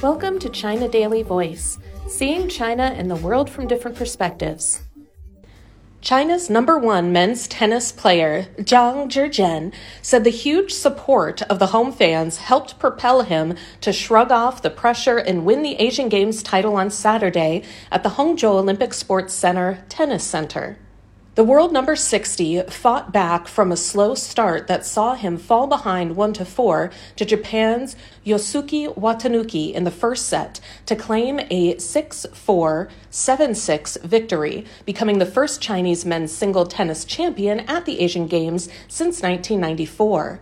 [0.00, 4.82] Welcome to China Daily Voice, seeing China and the world from different perspectives.
[6.00, 11.90] China's number one men's tennis player, Zhang Zhizhen, said the huge support of the home
[11.90, 16.76] fans helped propel him to shrug off the pressure and win the Asian Games title
[16.76, 20.78] on Saturday at the Hangzhou Olympic Sports Center Tennis Center.
[21.38, 26.16] The world number 60 fought back from a slow start that saw him fall behind
[26.16, 27.94] 1 to 4 to Japan's
[28.26, 35.62] Yosuke Watanuki in the first set to claim a 6-4, 7-6 victory, becoming the first
[35.62, 40.40] Chinese men's single tennis champion at the Asian Games since 1994.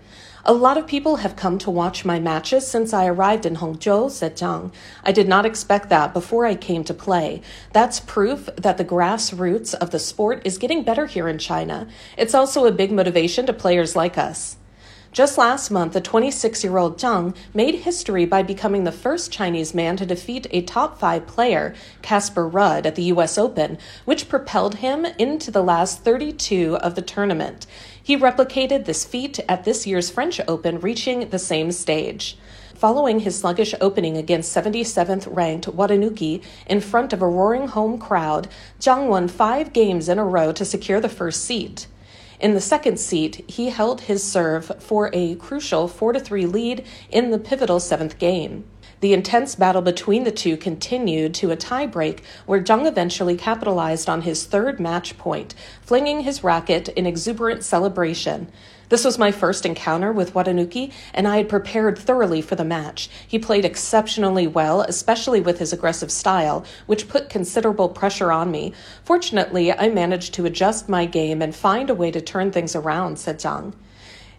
[0.48, 4.12] A lot of people have come to watch my matches since I arrived in Hangzhou,
[4.12, 4.72] said Zhang.
[5.02, 7.42] I did not expect that before I came to play.
[7.72, 11.88] That's proof that the grassroots of the sport is getting better here in China.
[12.16, 14.56] It's also a big motivation to players like us.
[15.16, 19.72] Just last month, the 26 year old Zhang made history by becoming the first Chinese
[19.72, 23.38] man to defeat a top five player, Casper Ruud, at the U.S.
[23.38, 27.66] Open, which propelled him into the last 32 of the tournament.
[28.02, 32.36] He replicated this feat at this year's French Open, reaching the same stage.
[32.74, 38.48] Following his sluggish opening against 77th ranked Watanuki in front of a roaring home crowd,
[38.80, 41.86] Zhang won five games in a row to secure the first seat.
[42.38, 47.30] In the second seat, he held his serve for a crucial 4 3 lead in
[47.30, 48.64] the pivotal seventh game.
[49.00, 54.22] The intense battle between the two continued to a tiebreak where Zhang eventually capitalized on
[54.22, 58.48] his third match point, flinging his racket in exuberant celebration.
[58.88, 63.10] This was my first encounter with Watanuki, and I had prepared thoroughly for the match.
[63.26, 68.72] He played exceptionally well, especially with his aggressive style, which put considerable pressure on me.
[69.04, 73.18] Fortunately, I managed to adjust my game and find a way to turn things around,
[73.18, 73.74] said Zhang.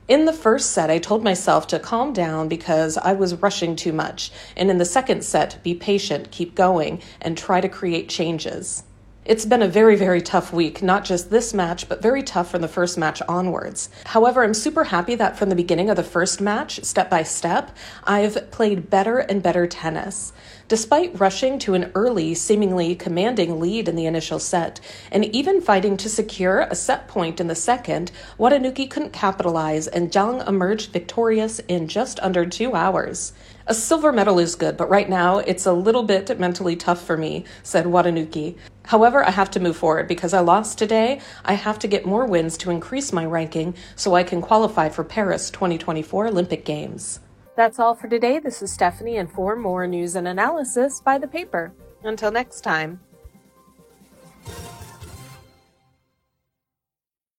[0.07, 3.91] In the first set, I told myself to calm down because I was rushing too
[3.91, 4.31] much.
[4.55, 8.83] And in the second set, be patient, keep going, and try to create changes.
[9.27, 12.61] It's been a very, very tough week, not just this match, but very tough from
[12.61, 13.89] the first match onwards.
[14.05, 17.75] However, I'm super happy that from the beginning of the first match, step by step,
[18.05, 20.31] I've played better and better tennis.
[20.69, 24.79] Despite rushing to an early, seemingly commanding lead in the initial set,
[25.11, 30.09] and even fighting to secure a set point in the second, Watanuki couldn't capitalize and
[30.09, 33.33] Zhang emerged victorious in just under two hours.
[33.69, 37.17] A silver medal is good, but right now it's a little bit mentally tough for
[37.17, 38.55] me, said Watanuki.
[38.85, 41.19] However, I have to move forward because I lost today.
[41.43, 45.03] I have to get more wins to increase my ranking so I can qualify for
[45.03, 47.19] Paris 2024 Olympic Games.
[47.57, 48.39] That's all for today.
[48.39, 51.73] This is Stephanie, and for more news and analysis, buy the paper.
[52.03, 53.01] Until next time.